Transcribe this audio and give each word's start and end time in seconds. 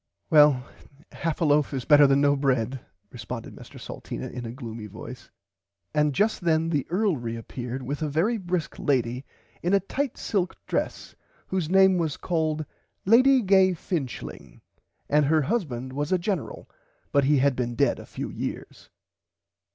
Well 0.31 0.65
half 1.11 1.41
a 1.41 1.45
loaf 1.45 1.75
is 1.75 1.85
better 1.85 2.07
than 2.07 2.21
no 2.21 2.35
bread 2.35 2.79
responded 3.11 3.55
Mr 3.55 3.79
Salteena 3.79 4.31
in 4.31 4.47
a 4.47 4.51
gloomy 4.51 4.87
voice 4.87 5.29
and 5.93 6.15
just 6.15 6.41
then 6.41 6.69
the 6.69 6.87
earl 6.89 7.17
reappeard 7.17 7.83
with 7.83 8.01
a 8.01 8.09
very 8.09 8.39
brisk 8.39 8.79
lady 8.79 9.25
in 9.61 9.75
a 9.75 9.79
tight 9.79 10.17
silk 10.17 10.55
dress 10.65 11.13
whose 11.49 11.69
name 11.69 11.99
was 11.99 12.17
called 12.17 12.65
Lady 13.05 13.43
Gay 13.43 13.73
Finchling 13.75 14.61
and 15.07 15.25
her 15.25 15.43
husband 15.43 15.93
was 15.93 16.11
a 16.11 16.17
General 16.17 16.67
but 17.11 17.25
had 17.25 17.55
been 17.55 17.75
dead 17.75 17.99
a 17.99 18.07
few 18.07 18.31
years. 18.31 18.89